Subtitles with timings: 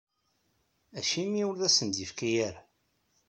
[0.99, 2.61] Acimi ur asen-d-yefki ara?